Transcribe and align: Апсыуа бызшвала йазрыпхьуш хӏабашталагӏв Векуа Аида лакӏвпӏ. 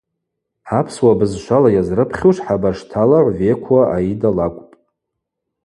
Апсыуа 0.77 1.13
бызшвала 1.19 1.69
йазрыпхьуш 1.75 2.37
хӏабашталагӏв 2.45 3.35
Векуа 3.39 3.83
Аида 3.95 4.29
лакӏвпӏ. 4.37 4.75